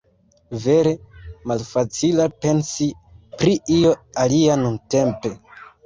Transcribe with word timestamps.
Vere, 0.61 0.93
malfacilas 1.51 2.35
pensi 2.47 2.91
pri 3.39 3.57
io 3.79 3.97
alia 4.27 4.61
nuntempe... 4.67 5.39